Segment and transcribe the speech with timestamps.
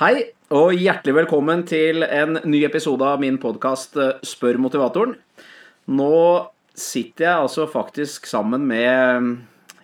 [0.00, 5.12] Hei, og hjertelig velkommen til en ny episode av min podkast Spør motivatoren.
[5.92, 6.14] Nå
[6.72, 9.28] sitter jeg altså faktisk sammen med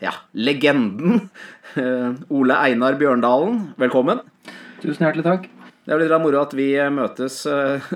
[0.00, 1.28] ja, legenden
[2.38, 3.60] Ole Einar Bjørndalen.
[3.76, 4.24] Velkommen.
[4.80, 5.46] Tusen hjertelig takk.
[5.84, 7.42] Det er litt moro at vi møtes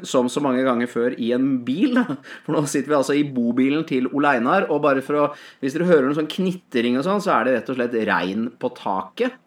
[0.04, 2.02] som så mange ganger før i en bil.
[2.44, 4.68] For nå sitter vi altså i bobilen til Ole Einar.
[4.68, 5.28] Og bare for å
[5.64, 8.50] Hvis dere hører noe sånn knitring og sånn, så er det rett og slett regn
[8.60, 9.40] på taket.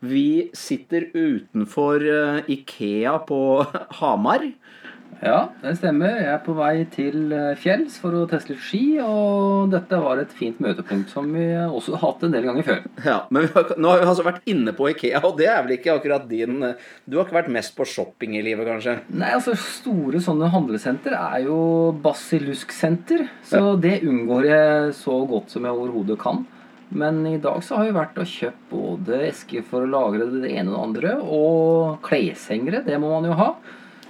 [0.00, 2.04] Vi sitter utenfor
[2.46, 3.40] Ikea på
[4.00, 4.44] Hamar.
[5.18, 6.12] Ja, det stemmer.
[6.20, 8.82] Jeg er på vei til fjells for å teste litt ski.
[9.02, 12.84] Og dette var et fint møtepunkt som vi også har hatt en del ganger før.
[13.02, 15.74] Ja, Men har, nå har vi altså vært inne på Ikea, og det er vel
[15.78, 18.98] ikke akkurat din Du har ikke vært mest på shopping i livet, kanskje?
[19.10, 21.58] Nei, altså store sånne handlesenter er jo
[22.04, 23.26] basillusksenter.
[23.48, 23.74] Så ja.
[23.88, 26.46] det unngår jeg så godt som jeg overhodet kan.
[26.88, 30.52] Men i dag så har vi vært og kjøpt både esker for å lagre det
[30.54, 32.84] ene og det andre, og kleshengere.
[32.86, 33.50] Det må man jo ha.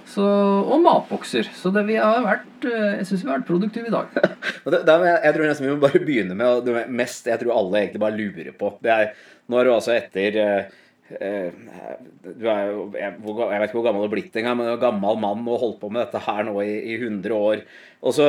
[0.09, 1.51] Så, og matbokser.
[1.53, 4.09] Så det vi har vært Jeg syns vi har vært produktive i dag.
[4.65, 8.17] jeg tror nesten vi må bare begynne med det mest jeg tror alle egentlig bare
[8.17, 8.71] lurer på.
[8.81, 9.11] Det er,
[9.47, 14.07] nå er du altså etter eh, du er jo, jeg, vet ikke hvor gammel du
[14.07, 16.57] har blitt engang, men du er gammel mann og holdt på med dette her nå
[16.61, 17.63] i, i 100 år.
[18.05, 18.27] Og så,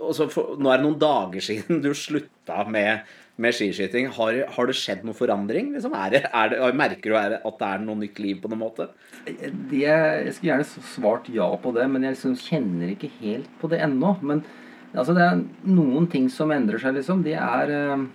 [0.00, 3.04] og så for, Nå er det noen dager siden du slutta med
[3.36, 4.08] med skiskyting.
[4.14, 5.72] Har, har, det skjedd noen forandring?
[5.74, 5.94] Liksom?
[5.98, 8.88] Er det, er det, merker du at det er noe nytt liv på noen måte?
[9.26, 13.70] Det, jeg skulle gjerne svart ja på det, men jeg liksom kjenner ikke helt på
[13.72, 14.14] det ennå.
[14.22, 14.44] Men
[14.92, 17.24] altså, det er noen ting som endrer seg, liksom.
[17.26, 18.06] Det er eh,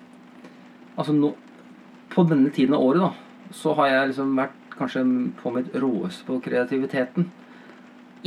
[1.00, 1.30] Altså no,
[2.12, 5.04] på denne tiden av året, da, så har jeg liksom vært kanskje
[5.40, 7.30] på mitt råeste på kreativiteten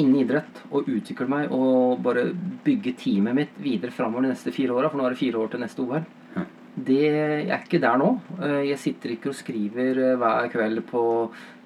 [0.00, 2.30] innen idrett og utvikle meg og bare
[2.64, 4.88] bygge teamet mitt videre framover de neste fire åra.
[4.88, 6.06] For nå er det fire år til neste OL.
[6.72, 7.04] Det,
[7.52, 8.14] er ikke der nå.
[8.40, 11.02] Eh, jeg sitter ikke og skriver eh, hver kveld på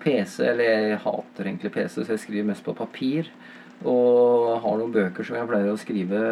[0.03, 3.31] PC, eller jeg hater egentlig PC, så jeg skriver mest på papir.
[3.87, 6.23] Og har noen bøker som jeg pleier å skrive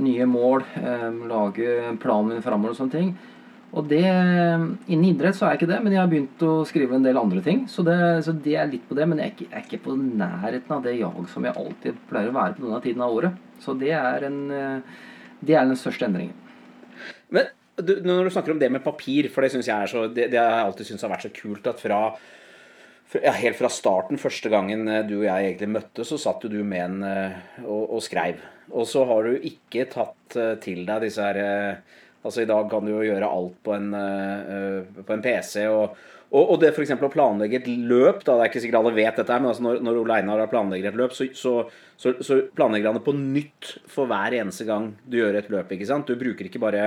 [0.00, 3.12] nye mål, eh, lage planen min framover og sånne ting.
[3.70, 6.96] Og det, Innen idrett så er jeg ikke det, men jeg har begynt å skrive
[6.96, 7.66] en del andre ting.
[7.70, 9.84] Så det, så det er litt på det, men jeg er, ikke, jeg er ikke
[9.84, 13.20] på nærheten av det jag som jeg alltid pleier å være på denne tiden av
[13.20, 13.46] året.
[13.60, 14.42] Så det er, en,
[15.44, 16.34] det er den største endringen.
[17.30, 17.52] Men
[17.86, 20.38] du, når du snakker om det med papir, for det syns jeg så Det, det
[20.40, 22.00] har jeg alltid syntes har vært så kult at fra
[23.18, 26.60] ja, helt fra starten, første gangen eh, du og jeg egentlig møttes, så satt du
[26.62, 28.42] med en eh, og, og skreiv.
[28.70, 31.80] Og så har du ikke tatt eh, til deg disse her
[32.20, 33.94] Altså I dag kan du jo gjøre alt på en,
[35.06, 35.62] på en PC.
[35.72, 35.94] og,
[36.36, 36.90] og det f.eks.
[36.92, 39.78] å planlegge et løp da, Det er ikke sikkert alle vet dette, men altså når,
[39.86, 41.54] når Ole Einar planlegger et løp, så, så,
[41.96, 45.72] så, så, planlegger han det på nytt for hver eneste gang du gjør et løp.
[45.72, 46.12] ikke sant?
[46.12, 46.84] Du bruker ikke bare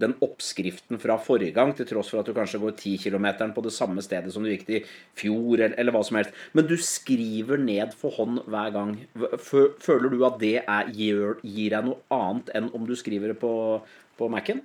[0.00, 3.26] den oppskriften fra forrige gang, til tross for at du kanskje går 10 km
[3.56, 6.36] på det samme stedet som du gikk til fjor, eller, eller, hva som helst.
[6.52, 8.94] Men du skriver ned for hånd hver gang.
[9.40, 13.38] Føler du at det er, gir, gir, deg noe annet enn om du skriver det
[13.40, 13.52] på,
[14.20, 14.62] på Mac-en?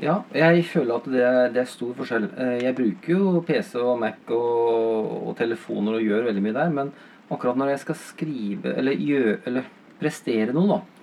[0.00, 2.30] Ja, jeg føler at det det er, stor forskjell.
[2.40, 6.72] Eh, jeg bruker jo PC og Mac og, og, telefoner og gjør veldig mye der,
[6.78, 6.92] men
[7.26, 9.68] akkurat når jeg skal skrive eller, gjøre, eller
[10.00, 10.95] prestere noe, da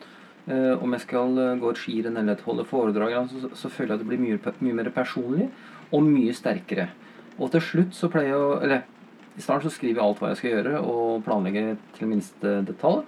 [0.46, 4.02] om jeg skal uh, gå et skirenn eller holde foredrag, så, så, føler jeg at
[4.04, 5.48] det blir mye, mye, mer personlig
[5.94, 6.90] og mye sterkere.
[7.40, 8.84] Og til slutt så pleier jeg å Eller
[9.34, 13.02] i starten så skriver jeg alt hva jeg skal gjøre, og planlegger til minste detalj.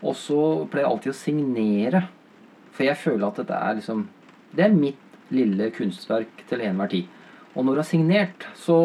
[0.00, 0.40] Og så
[0.70, 2.02] pleier jeg alltid å signere.
[2.72, 4.06] For jeg føler at dette er liksom
[4.54, 7.08] Det er mitt lille kunstverk til enhver tid.
[7.52, 8.76] Og når du har signert, så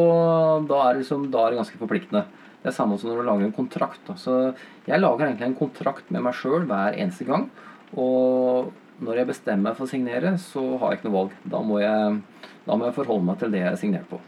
[0.67, 2.23] da er, det liksom, da er det ganske forpliktende.
[2.63, 4.01] Det er samme som når du lager en kontrakt.
[4.07, 4.15] Da.
[4.19, 4.33] Så
[4.89, 7.47] jeg lager egentlig en kontrakt med meg sjøl hver eneste gang.
[7.99, 8.71] Og
[9.03, 11.33] når jeg bestemmer meg for å signere, så har jeg ikke noe valg.
[11.49, 12.21] Da må jeg,
[12.67, 14.21] da må jeg forholde meg til det jeg er signert på.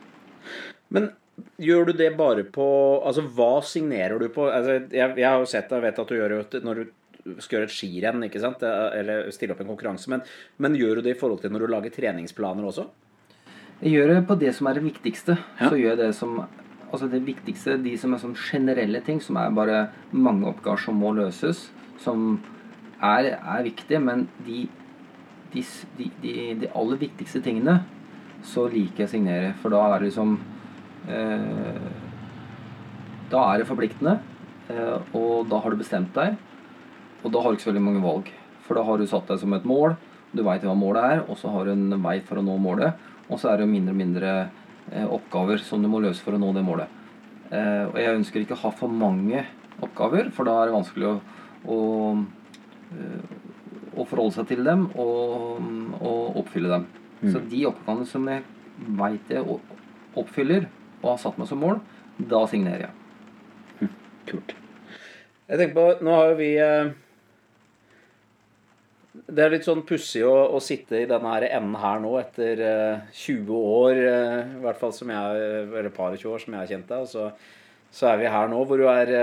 [0.95, 1.09] Men
[1.61, 2.65] gjør du det bare på
[3.03, 4.47] Altså, hva signerer du på?
[4.47, 6.93] Altså, jeg, jeg har jo sett deg, vet at du gjør det når du
[7.41, 8.61] skal gjøre et skirenn, ikke sant?
[8.65, 10.09] eller stille opp en konkurranse.
[10.11, 10.21] Men,
[10.61, 12.85] men, gjør du det i forhold til når du lager treningsplaner også?
[13.81, 15.37] Jeg gjør det på det som er det viktigste.
[15.59, 15.71] Ja.
[15.71, 16.45] Så gjør jeg det som
[16.85, 19.79] Altså det viktigste, de som er sånn generelle ting, som er bare
[20.15, 21.65] mange oppgaver som må løses.
[21.99, 22.37] Som
[23.01, 24.65] er, er viktig, men de,
[25.53, 25.63] de,
[25.97, 26.09] de,
[26.61, 27.79] de, aller viktigste tingene
[28.45, 29.53] så liker jeg å signere.
[29.61, 30.35] For da er det liksom
[31.09, 31.85] eh,
[33.31, 34.19] Da er det forpliktende,
[34.69, 36.35] eh, og da har du bestemt deg.
[37.23, 38.29] Og da har du ikke så veldig mange valg.
[38.67, 39.95] For da har du satt deg som et mål,
[40.35, 42.93] du veit hva målet er, og så har du en vei for å nå målet.
[43.31, 44.31] Og så er det mindre og mindre
[44.91, 47.01] eh, oppgaver som du må løse for å nå det målet.
[47.49, 49.45] Eh, og jeg ønsker ikke å ha for mange
[49.83, 51.15] oppgaver, for da er det vanskelig å,
[51.65, 51.79] å
[53.95, 55.63] å forholde seg til dem og,
[56.01, 56.89] og oppfylle dem.
[57.21, 57.31] Mm.
[57.31, 58.43] Så de oppgavene som jeg
[58.99, 59.59] veit jeg
[60.15, 60.67] oppfyller
[61.01, 61.81] og har satt meg som mål,
[62.17, 63.89] da signerer jeg.
[64.25, 64.55] Kult.
[65.45, 66.87] Jeg tenker på Nå har jo vi eh,
[69.29, 72.63] Det er litt sånn pussig å, å, sitte i denne her enden her nå etter
[73.13, 76.63] 20 år, i hvert fall som jeg Eller et par og 20 år som jeg
[76.63, 77.05] har kjent deg.
[77.05, 77.27] Og så,
[77.93, 79.13] så er vi her nå hvor du, er,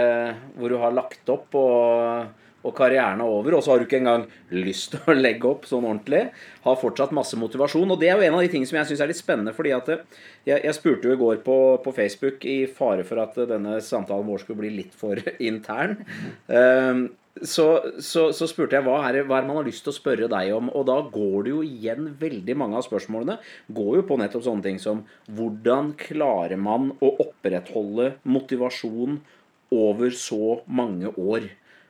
[0.55, 2.31] hvor du har lagt opp og
[2.63, 5.65] og karrieren er over, og så har du ikke engang lyst til å legge opp
[5.69, 6.29] sånn ordentlig.
[6.67, 7.91] Har fortsatt masse motivasjon.
[7.91, 9.55] Og det er jo en av de tingene som jeg syns er litt spennende.
[9.57, 10.05] fordi at eh,
[10.47, 14.29] jeg, jeg spurte jo i går på, på, Facebook, i fare for at denne samtalen
[14.29, 15.19] vår skulle bli litt for
[15.51, 15.99] intern.
[16.47, 17.09] Um,
[17.41, 17.67] så,
[18.05, 20.53] så, så, spurte jeg hva er, hva er man har lyst til å spørre deg
[20.55, 20.69] om.
[20.77, 23.39] Og da går det jo igjen veldig mange av spørsmålene
[23.73, 29.19] går jo på nettopp sånne ting som hvordan klarer man å opprettholde motivasjon
[29.73, 31.49] over så mange år?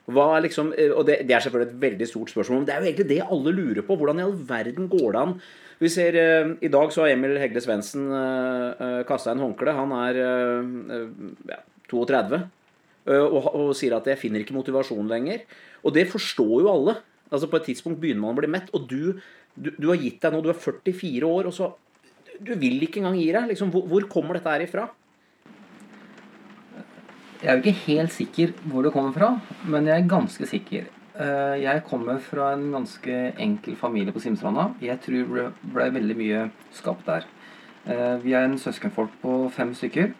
[0.08, 2.86] Liksom, eh, og det, det, er selvfølgelig et veldig stort spørsmål, men det er jo
[2.88, 3.96] egentlig det alle lurer på.
[3.96, 5.34] Hvordan i all verden går det an?
[5.78, 9.74] Vi ser, uh, I dag så har Emil Hegle Svendsen uh, uh, kasta en håndkle.
[9.74, 10.18] Han er
[11.50, 12.42] ja, 32
[13.02, 15.42] og, og, sier at 'jeg finner ikke motivasjon lenger'.
[15.82, 16.96] Og det forstår jo alle.
[17.32, 18.70] Altså På et tidspunkt begynner man å bli mett.
[18.74, 19.18] Og du,
[19.58, 21.74] du, du har gitt deg nå, du er 44 år, og så
[22.42, 23.48] Du vil ikke engang gi deg.
[23.50, 24.88] Liksom, hvor, hvor kommer dette her ifra?
[27.42, 29.28] Jeg er jo ikke helt sikker hvor det kommer fra,
[29.66, 30.84] men jeg er ganske sikker.
[31.12, 34.68] Eh, jeg kommer fra en ganske enkel familie på Simstranda.
[34.80, 37.26] Jeg tror det ble veldig mye skapt der.
[37.82, 40.14] Eh, vi er en søskenfolk på fem stykker.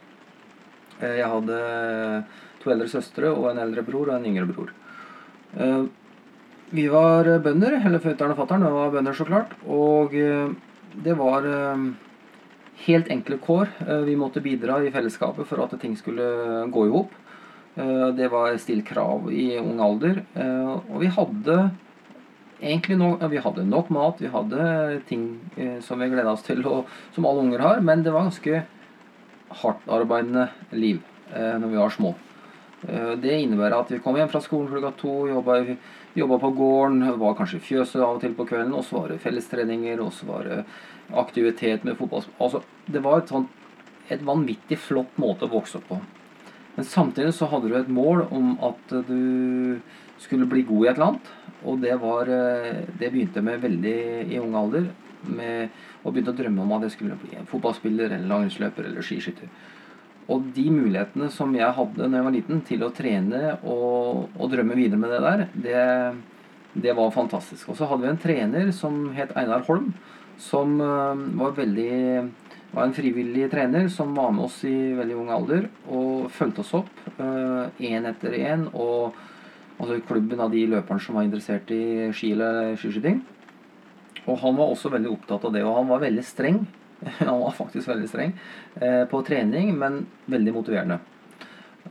[0.98, 1.62] Eh, jeg hadde
[2.64, 4.74] to eldre søstre og en eldre bror og en yngre bror.
[6.72, 9.52] Vi var bønder, eller føtteren og fatteren var bønder, så klart.
[9.68, 11.44] Og det var
[12.86, 13.70] helt enkle kår.
[13.86, 16.26] Eh, vi måtte bidra i fellesskapet for at ting skulle
[16.72, 17.14] gå i hop.
[17.76, 20.22] Eh, det var stilt krav i ung alder.
[20.34, 21.58] Eh, og vi hadde
[22.62, 25.24] egentlig no, vi hadde nok mat, vi hadde ting
[25.82, 28.60] som vi gleda oss til, og som alle unger har, men det var ganske
[29.62, 31.00] hardtarbeidende liv
[31.34, 32.12] når vi var små.
[33.18, 35.16] Det innebærer at vi kom hjem fra skolen klokka to,
[36.14, 39.10] jobba på gården, var kanskje i fjøset av og til på kvelden, og så var
[39.10, 40.62] det fellestreninger, og så var det
[41.20, 43.50] aktivitet med fotball altså, Det var et, sånt,
[44.10, 45.98] et vanvittig flott måte å vokse opp på.
[46.76, 49.80] Men samtidig så hadde du et mål om at du
[50.22, 51.30] skulle bli god i et eller annet.
[51.68, 53.98] Og det, var, eh, det begynte med veldig
[54.32, 54.88] i ung alder.
[55.22, 55.70] Med,
[56.02, 59.50] og begynte å drømme om at jeg skulle bli en fotballspiller eller langrennsløper eller skiskytter.
[60.32, 64.50] Og de mulighetene som jeg hadde da jeg var liten til å trene og, og
[64.52, 65.84] drømme videre med det der, det,
[66.86, 67.70] det var fantastisk.
[67.70, 69.92] Og så hadde vi en trener som het Einar Holm,
[70.42, 71.92] som eh, var veldig
[72.72, 76.72] var en frivillig trener som var med oss i veldig ung alder og fulgte oss
[76.78, 78.62] opp én uh, etter én.
[78.72, 79.12] Og
[79.76, 83.20] altså klubben av de løperne som var interessert i ski eller skiskyting.
[84.24, 86.62] Og han var også veldig opptatt av det, og han var veldig streng.
[87.18, 88.32] han var faktisk veldig streng
[88.80, 90.98] uh, på trening, men veldig motiverende.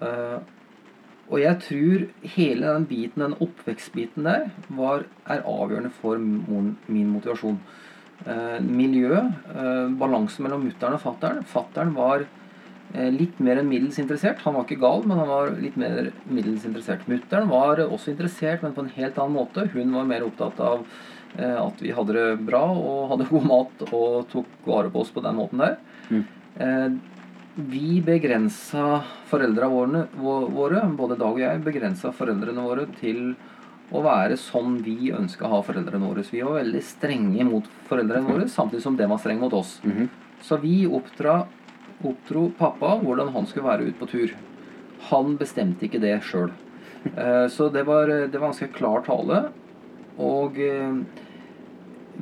[0.01, 0.42] Uh,
[1.31, 7.62] og jeg tror hele den biten, den oppvekstbiten der, var, er avgjørende for min motivasjon.
[8.21, 11.41] Eh, miljø, eh, balansen mellom mutter'n og fatter'n.
[11.50, 12.27] Fatter'n var
[12.94, 14.44] eh, litt mer enn middels interessert.
[14.45, 17.07] Han var ikke gal, men han var litt mer middels interessert.
[17.09, 19.65] Mutter'n var også interessert, men på en helt annen måte.
[19.73, 20.85] Hun var mer opptatt av
[21.31, 25.21] at vi hadde det bra og hadde god mat og tok vare på oss på
[25.23, 25.77] den måten der.
[26.12, 26.97] Mm.
[27.71, 28.97] Vi begrensa
[29.31, 33.31] foreldra våre, både Dag og jeg, begrensa foreldrene våre til
[33.92, 36.24] å være sånn vi ønska å ha foreldrene våre.
[36.31, 39.80] Vi var veldig strenge mot foreldrene våre, samtidig som de var strenge mot oss.
[39.83, 40.07] Mm -hmm.
[40.42, 41.45] Så vi oppdra,
[42.04, 44.36] oppdro pappa hvordan han skulle være ute på tur.
[45.00, 46.52] Han bestemte ikke det sjøl.
[47.18, 49.50] Eh, så det var, det var ganske klar tale.
[50.18, 50.94] Og eh,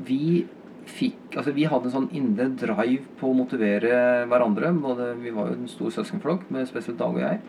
[0.05, 0.45] vi
[0.85, 4.71] fikk Altså, vi hadde en sånn indre drive på å motivere hverandre.
[4.81, 7.41] Både, vi var jo en stor søskenflokk, med spesielt Dag og jeg.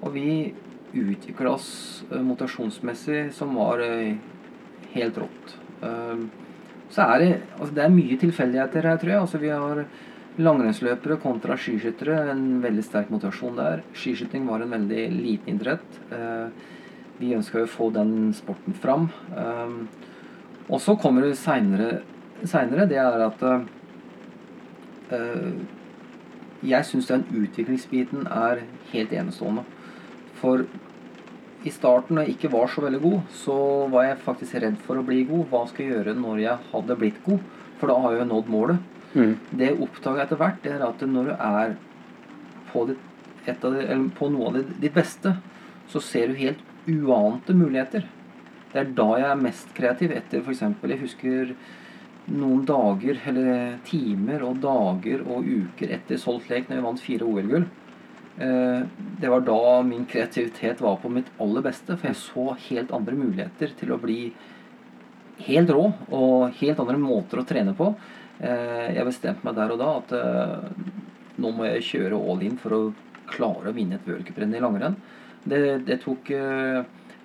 [0.00, 0.54] Og vi
[1.02, 1.68] utvikla oss
[2.10, 4.16] motasjonsmessig motivasjonsmessig som var eh,
[4.94, 5.54] helt rått.
[5.84, 6.28] Ehm,
[6.90, 9.20] så er det, altså det er mye tilfeldigheter her, tror jeg.
[9.20, 9.84] Altså vi har
[10.36, 12.18] langrennsløpere kontra skiskyttere.
[12.32, 13.82] En veldig sterk motivasjon der.
[13.96, 15.98] Skiskyting var en veldig liten idrett.
[17.18, 19.08] Vi ønska jo å få den sporten fram.
[20.68, 23.42] Og så kommer det seinere, det er at
[26.66, 28.62] jeg syns den utviklingsbiten er
[28.92, 29.64] helt enestående.
[30.40, 30.66] For
[31.66, 33.56] i starten, når jeg ikke var så veldig god, så
[33.92, 35.46] var jeg faktisk redd for å bli god.
[35.50, 37.42] Hva skal jeg gjøre når jeg hadde blitt god?
[37.80, 38.92] For da har jeg jo nådd målet.
[39.16, 39.32] Mm.
[39.50, 41.74] Det jeg oppdaga etter hvert, det er at når du er
[42.70, 43.08] på, ditt,
[43.46, 45.34] det, på noe av ditt beste,
[45.90, 48.06] så ser du helt uante muligheter.
[48.72, 50.14] Det er da jeg er mest kreativ.
[50.14, 50.62] Etter f.eks.
[50.62, 51.52] Jeg husker
[52.26, 57.26] noen dager, eller timer og dager og uker etter Salt Lake, når vi vant fire
[57.26, 57.66] OL-gull.
[58.38, 58.80] Eh,
[59.20, 63.16] det var da min kreativitet var på mitt aller beste, for jeg så helt andre
[63.16, 64.20] muligheter til å bli
[65.46, 67.94] helt rå og helt andre måter å trene på.
[68.40, 70.68] Eh, jeg bestemte meg der og da at eh,
[71.40, 72.82] nå må jeg kjøre all in for å
[73.32, 75.00] klare å vinne et worldcuprenn i langrenn.
[75.46, 76.30] Det, det tok,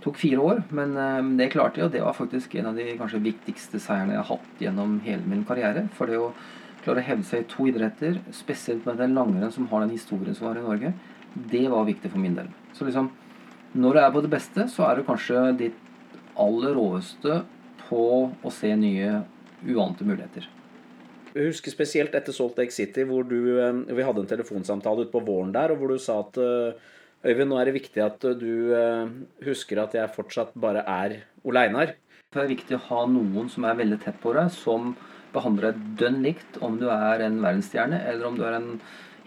[0.03, 0.93] tok, fire år, men
[1.39, 4.29] det klarte jeg, og det var faktisk en av de kanskje viktigste seierne jeg har
[4.29, 5.87] hatt gjennom hele min karriere.
[5.97, 6.27] For det å
[6.83, 10.37] klare å hevde seg i to idretter, spesielt med den langrenn som har den historien
[10.37, 10.93] som var i Norge,
[11.51, 12.49] det var viktig for min del.
[12.75, 13.11] Så liksom,
[13.77, 15.77] når du er på det beste, så er du kanskje ditt
[16.39, 17.41] aller råeste
[17.87, 19.21] på å se nye,
[19.61, 20.47] uante muligheter.
[21.31, 25.21] Jeg husker spesielt etter Salt Lake City, hvor du, eh, vi hadde en telefonsamtale utpå
[25.23, 26.89] våren der, og hvor du sa at eh,
[27.21, 29.09] Øyvind, nå er det viktig at du eh,
[29.45, 31.91] husker at jeg fortsatt bare er Ole Einar.
[32.33, 34.95] Det er viktig å ha noen som er veldig tett på deg, som
[35.33, 38.71] behandler deg dønn likt om du er en verdensstjerne eller om du er en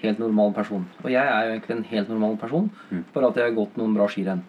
[0.05, 0.85] helt normal person.
[1.03, 3.05] Og jeg er jo egentlig en helt normal person, mm.
[3.15, 4.43] bare at jeg har gått noen bra skirenn.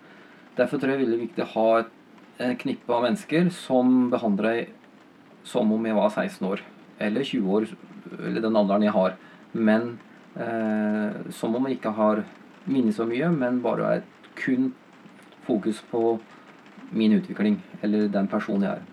[0.57, 4.49] Derfor tror jeg det er veldig viktig å ha et knippe av mennesker som behandler
[4.49, 4.73] deg
[5.45, 6.63] som om jeg var 16 år.
[6.99, 7.67] Eller 20 år,
[8.19, 9.15] eller den alderen jeg har.
[9.53, 9.97] Men
[10.35, 12.23] eh, som om jeg ikke har
[12.65, 14.05] minnet så mye, men bare er
[14.39, 14.73] kun
[15.45, 16.17] fokus på
[16.95, 18.91] min utvikling, eller den personen jeg er.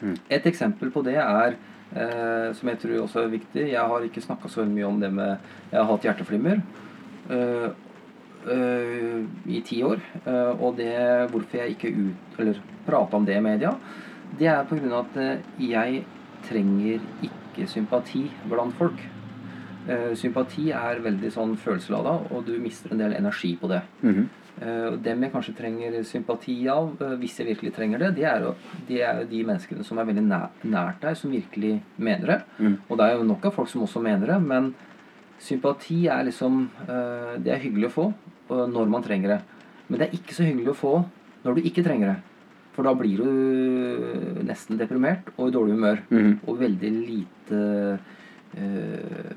[0.00, 0.16] Mm.
[0.30, 1.56] Et eksempel på det er
[1.96, 3.66] Eh, som jeg tror også er viktig.
[3.72, 5.38] Jeg har ikke snakka så mye om det med
[5.70, 6.60] Jeg har hatt hjerteflimmer
[7.32, 7.68] eh,
[8.52, 10.02] eh, i ti år.
[10.24, 10.92] Eh, og det
[11.32, 13.74] hvorfor jeg ikke ut, eller prata om det i media,
[14.38, 15.00] det er pga.
[15.00, 16.04] at eh, jeg
[16.48, 19.00] trenger ikke sympati blant folk.
[19.88, 23.82] Eh, sympati er veldig sånn følelseslada, og du mister en del energi på det.
[24.02, 24.26] Mm -hmm.
[24.58, 28.42] Uh, dem jeg kanskje trenger sympati av, uh, hvis jeg virkelig trenger det, det er,
[28.42, 28.54] jo,
[28.88, 32.38] det er jo de menneskene som er veldig nært deg, som virkelig mener det.
[32.58, 32.74] Mm.
[32.88, 34.72] Og det er jo nok av folk som også mener det, men
[35.38, 38.08] sympati er liksom uh, Det er hyggelig å få
[38.48, 39.38] når man trenger det.
[39.86, 40.92] Men det er ikke så hyggelig å få
[41.44, 42.18] når du ikke trenger det.
[42.74, 46.00] For da blir du nesten deprimert og i dårlig humør.
[46.08, 46.30] Mm.
[46.48, 47.58] Og veldig lite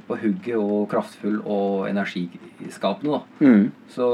[0.07, 3.19] på hugget og kraftfull og energiskapende.
[3.19, 3.49] Da.
[3.49, 3.65] Mm.
[3.91, 4.07] Så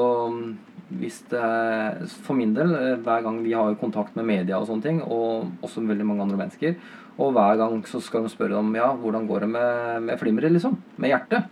[0.87, 4.67] hvis det er, For min del, eh, hver gang vi har kontakt med media og
[4.69, 6.77] sånne ting, og også veldig mange andre mennesker,
[7.17, 10.53] og hver gang så skal de spørre om ja, hvordan går det med, med flimmeret,
[10.53, 10.77] liksom?
[10.97, 11.49] Med hjertet.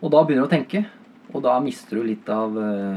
[0.00, 0.84] Og da begynner du å tenke,
[1.34, 2.96] og da mister du litt av uh,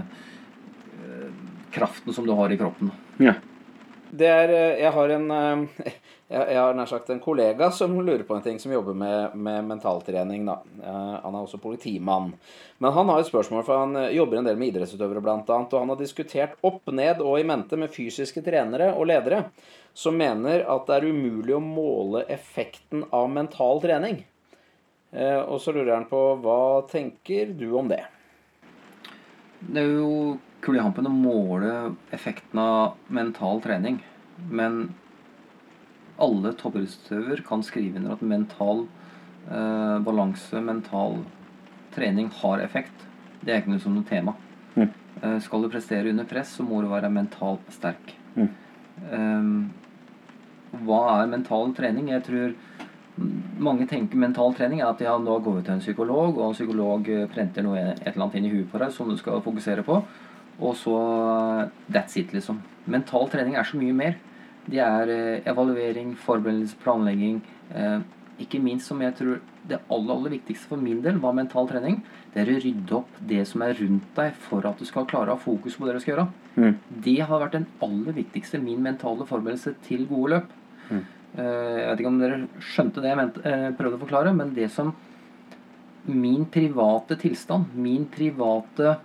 [1.73, 2.93] kraften som du har i kroppen.
[3.19, 3.33] Ja.
[4.11, 5.27] Det er Jeg har en
[6.31, 9.67] jeg, har nær sagt en kollega som lurer på en ting, som jobber med, med
[9.67, 10.45] mentaltrening.
[10.47, 10.61] Da.
[10.81, 12.31] han er også politimann.
[12.79, 15.41] Men han har et spørsmål, for han eh, jobber en del med idrettsutøvere bl.a.
[15.43, 19.43] Og han har diskutert opp, ned og i mente med fysiske trenere og ledere
[19.93, 24.21] som mener at det er umulig å måle effekten av mental trening.
[25.11, 28.05] Eh, og så lurer han på hva tenker du om det?
[29.61, 31.73] Det er jo kulehampen å måle
[32.15, 33.99] effekten av mental trening.
[34.49, 34.93] Men
[36.21, 38.85] alle toppidrettsutøver kan skrive under at mental
[39.49, 41.21] eh, balanse, mental
[41.95, 43.05] trening, har effekt.
[43.41, 44.35] Det er ikke noe som noe tema.
[44.75, 44.89] Mm.
[45.21, 48.15] Eh, skal du prestere under press, så må du være mentalt sterk.
[48.35, 48.49] Mm.
[49.11, 49.51] Eh,
[50.85, 52.11] hva er mental trening?
[52.13, 52.57] Jeg tror
[53.61, 56.57] mange tenker mental trening er at ja, nå går vi til en psykolog, og en
[56.57, 59.83] psykolog prenter noe, et eller annet inn i huet på deg som du skal fokusere
[59.85, 59.99] på.
[60.61, 60.95] Og så
[61.91, 62.61] That's it, liksom.
[62.85, 64.19] Mental trening er så mye mer.
[64.69, 67.39] Det er eh, evaluering, forberedelse, planlegging.
[67.73, 68.01] Eh,
[68.41, 69.39] ikke minst som jeg tror
[69.69, 72.01] det aller, aller viktigste for min del var mental trening.
[72.33, 75.33] Det er å rydde opp det som er rundt deg, for at du skal klare
[75.33, 76.27] å ha fokus på det du skal gjøre.
[76.55, 76.75] Mm.
[77.07, 80.53] Det har vært den aller viktigste, min mentale forberedelse til gode løp.
[80.89, 81.03] Mm.
[81.37, 82.41] Eh, jeg vet ikke om dere
[82.71, 84.93] skjønte det jeg mente, prøvde å forklare, men det som
[86.01, 88.95] Min private tilstand, min private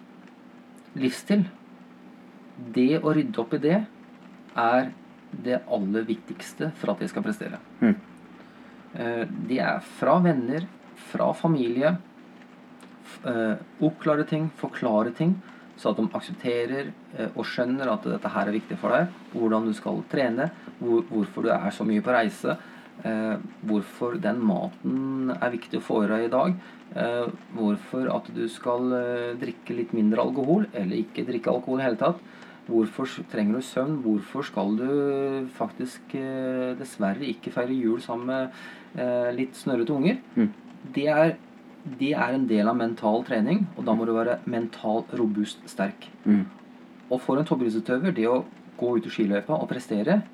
[0.96, 1.42] livsstil
[2.72, 3.75] Det å rydde opp i det
[4.56, 4.86] er
[5.30, 7.59] det aller viktigste for at jeg skal prestere.
[7.80, 7.97] Mm.
[9.50, 10.64] Det er fra venner,
[11.11, 11.97] fra familie.
[13.25, 15.35] Eh, oppklare ting, forklare ting,
[15.76, 19.12] så at de aksepterer eh, og skjønner at dette her er viktig for deg.
[19.35, 22.59] Hvordan du skal trene, hvorfor du er så mye på reise.
[23.66, 26.54] Hvorfor den maten er viktig å få i deg i dag.
[27.52, 28.88] Hvorfor at du skal
[29.37, 32.23] drikke litt mindre alkohol, eller ikke drikke alkohol i hele tatt
[32.66, 33.99] Hvorfor trenger du søvn?
[34.02, 34.88] Hvorfor skal du
[35.54, 40.18] faktisk eh, dessverre ikke feire jul sammen med eh, litt snørrete unger?
[40.35, 40.50] Mm.
[40.96, 41.37] Det, er,
[41.87, 46.08] det, er, en del av mental trening, og da må du være mentalt robust sterk.
[46.26, 46.42] Mm.
[47.06, 48.42] Og for en toppidrettsutøver, det å
[48.76, 50.25] gå ut i skiløypa og prestere,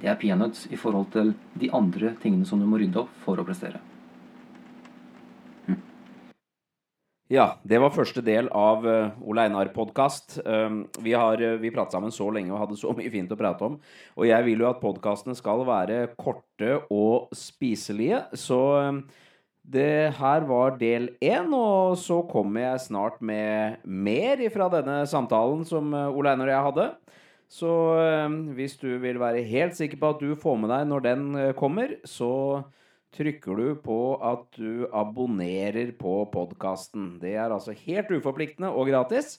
[0.00, 3.42] det er peanuts i forhold til de andre tingene som du må rydde opp for
[3.42, 3.82] å prestere.
[7.30, 10.40] Ja, det var første del av uh, Ole Einar-podkast.
[10.42, 13.38] Um, vi har uh, vi pratet sammen så lenge og hadde så mye fint å
[13.38, 13.76] prate om.
[14.18, 18.24] Og jeg vil jo at podkastene skal være korte og spiselige.
[18.34, 18.98] Så um,
[19.62, 25.62] det her var del én, og så kommer jeg snart med mer ifra denne samtalen
[25.70, 26.88] som uh, Ole Einar og jeg hadde.
[27.60, 27.76] Så
[28.26, 31.30] um, hvis du vil være helt sikker på at du får med deg når den
[31.62, 32.34] kommer, så
[33.16, 37.16] trykker du på at du abonnerer på podkasten.
[37.22, 39.38] Det er altså helt uforpliktende og gratis.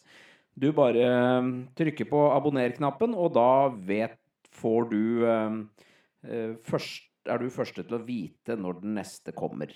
[0.59, 1.05] Du bare
[1.39, 4.17] um, trykker på abonner-knappen, og da vet,
[4.51, 5.63] får du um,
[6.27, 9.69] uh, først, Er du første til å vite når den neste kommer.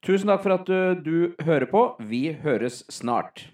[0.00, 1.82] Tusen takk for at du, du hører på.
[2.00, 3.50] Vi høres snart.